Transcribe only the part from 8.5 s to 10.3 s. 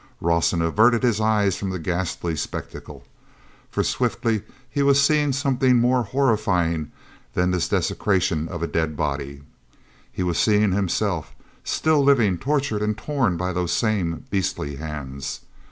a dead body; he